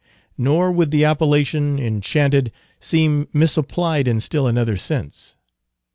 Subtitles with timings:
[0.35, 5.35] Nor would the appellation, enchanted, seem misapplied in still another sense.